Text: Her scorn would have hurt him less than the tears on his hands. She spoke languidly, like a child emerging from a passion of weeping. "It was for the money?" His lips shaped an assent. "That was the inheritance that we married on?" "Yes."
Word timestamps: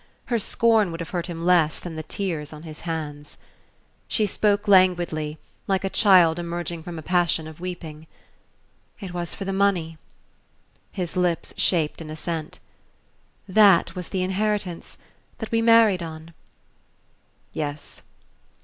Her 0.25 0.39
scorn 0.39 0.89
would 0.89 0.99
have 0.99 1.11
hurt 1.11 1.27
him 1.27 1.45
less 1.45 1.77
than 1.77 1.95
the 1.95 2.01
tears 2.01 2.51
on 2.53 2.63
his 2.63 2.79
hands. 2.89 3.37
She 4.07 4.25
spoke 4.25 4.67
languidly, 4.67 5.37
like 5.67 5.83
a 5.83 5.91
child 5.91 6.39
emerging 6.39 6.81
from 6.81 6.97
a 6.97 7.03
passion 7.03 7.47
of 7.47 7.59
weeping. 7.59 8.07
"It 8.99 9.13
was 9.13 9.35
for 9.35 9.45
the 9.45 9.53
money?" 9.53 9.99
His 10.91 11.15
lips 11.15 11.53
shaped 11.55 12.01
an 12.01 12.09
assent. 12.09 12.57
"That 13.47 13.93
was 13.93 14.09
the 14.09 14.23
inheritance 14.23 14.97
that 15.37 15.51
we 15.51 15.61
married 15.61 16.01
on?" 16.01 16.33
"Yes." 17.53 18.01